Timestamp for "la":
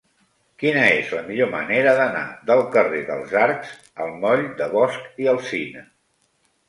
1.17-1.25